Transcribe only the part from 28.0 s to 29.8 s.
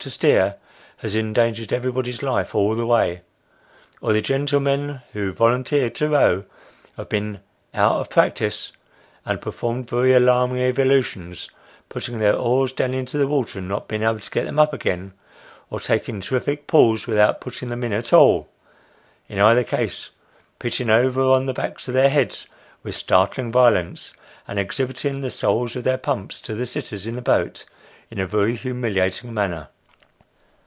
in a very humiliating manner.